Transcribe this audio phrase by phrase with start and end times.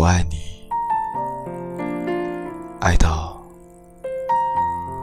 [0.00, 0.38] 我爱你，
[2.80, 3.38] 爱到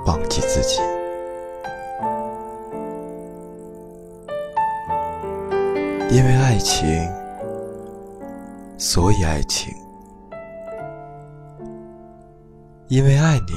[0.08, 0.82] 忘记自己。
[6.10, 7.08] 因为爱情，
[8.80, 9.72] 所以爱情；
[12.88, 13.54] 因为爱你，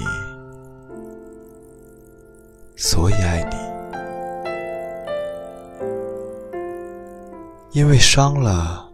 [2.77, 3.57] 所以爱你；
[7.73, 8.90] 因为伤了。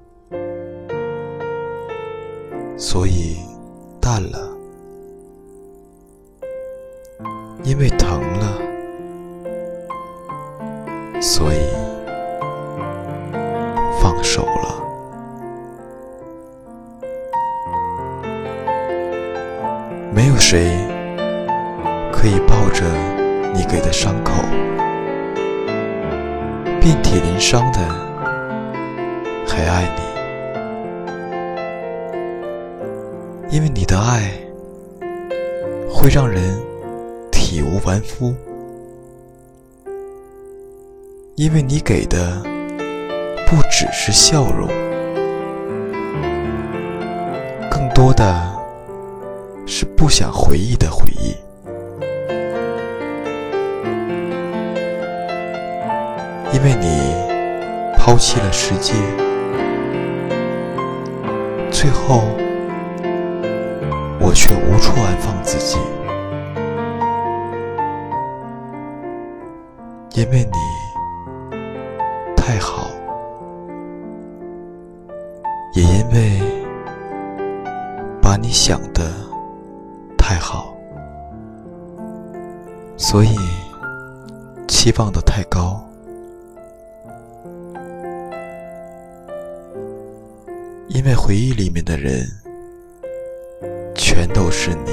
[2.78, 3.38] 所以
[4.00, 4.38] 淡了，
[7.64, 8.58] 因为疼了，
[11.20, 11.58] 所以
[14.00, 14.82] 放手了。
[20.14, 20.70] 没有谁
[22.12, 22.84] 可以抱着
[23.54, 24.32] 你给的伤口，
[26.80, 27.78] 遍体鳞伤的，
[29.48, 30.05] 还爱你。
[33.56, 34.30] 因为你的爱
[35.90, 36.42] 会让人
[37.32, 38.34] 体无完肤，
[41.36, 42.42] 因为你给的
[43.46, 44.68] 不只是笑容，
[47.70, 48.54] 更多的
[49.66, 51.34] 是不想回忆的回忆。
[56.52, 57.14] 因为你
[57.96, 58.92] 抛弃了世界，
[61.70, 62.20] 最后。
[64.38, 65.78] 却无处安放自己，
[70.12, 70.52] 因为你
[72.36, 72.90] 太好，
[75.74, 76.40] 也因为
[78.20, 79.10] 把你想的
[80.18, 80.76] 太好，
[82.98, 83.34] 所以
[84.68, 85.82] 期望的太高，
[90.88, 92.28] 因为回忆里面的人。
[94.18, 94.90] 全都是你，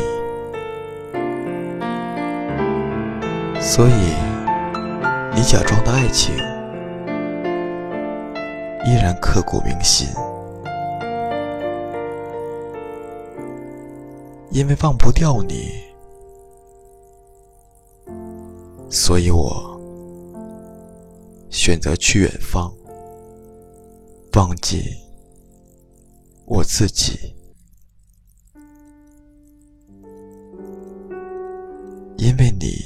[3.58, 4.14] 所以
[5.34, 6.36] 你假装的爱情
[8.86, 10.10] 依然刻骨铭心，
[14.52, 15.72] 因为忘不掉你，
[18.90, 19.80] 所以我
[21.50, 22.70] 选择去远方，
[24.34, 24.84] 忘记
[26.44, 27.34] 我自己。
[32.64, 32.78] 你，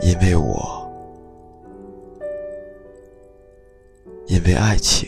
[0.00, 0.90] 因为我，
[4.26, 5.06] 因为爱情，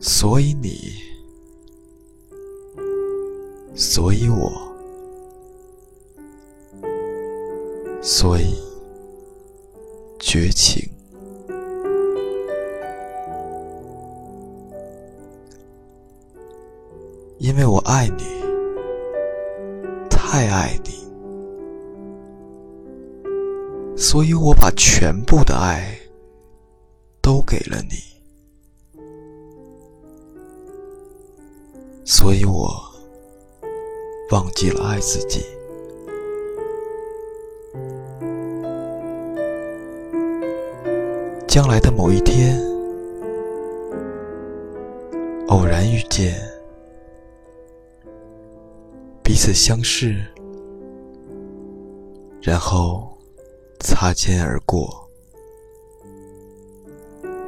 [0.00, 0.94] 所以你，
[3.74, 4.50] 所以我，
[8.00, 8.54] 所以
[10.18, 10.93] 绝情。
[17.38, 18.24] 因为我爱你，
[20.08, 21.04] 太爱你，
[23.96, 25.98] 所以我把全部的爱
[27.20, 27.96] 都给了你，
[32.04, 32.72] 所以我
[34.30, 35.44] 忘记了爱自己。
[41.46, 42.58] 将来的某一天，
[45.48, 46.53] 偶然遇见。
[49.24, 50.22] 彼此相视，
[52.42, 53.08] 然后
[53.80, 55.08] 擦肩而过。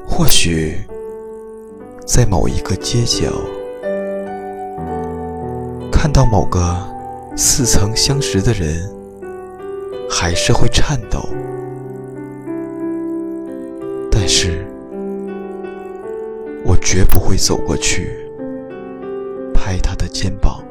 [0.08, 0.78] 或许
[2.06, 3.30] 在某一个街角，
[5.92, 6.82] 看到某个
[7.36, 8.90] 似曾相识的人，
[10.08, 11.28] 还是会颤抖。
[14.10, 14.66] 但是，
[16.64, 18.16] 我绝不会走过去，
[19.52, 20.65] 拍他的肩膀。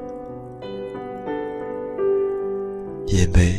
[3.16, 3.56] 因为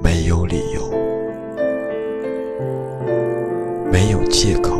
[0.00, 0.88] 没有理由，
[3.90, 4.76] 没有借口，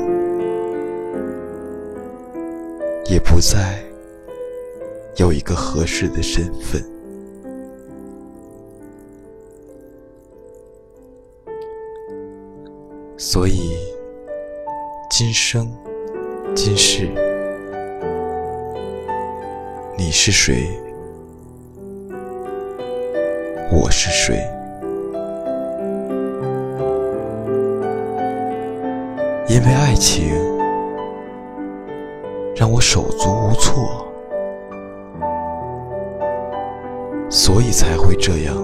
[3.07, 3.83] 也不再
[5.17, 6.81] 有一个合适的身份，
[13.17, 13.77] 所以
[15.11, 15.69] 今生
[16.55, 17.09] 今世，
[19.99, 20.71] 你是谁？
[23.91, 24.49] 我是谁？
[29.49, 30.31] 因为爱情
[32.55, 34.07] 让我手足无措，
[37.29, 38.55] 所以才会这样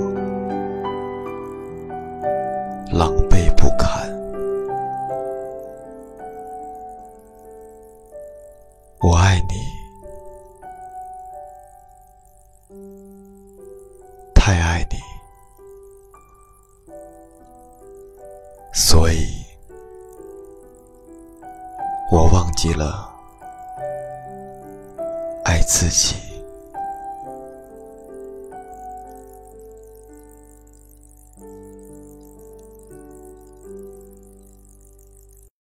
[18.96, 19.44] 所以
[22.10, 23.06] 我忘记了
[25.44, 26.25] 爱自己。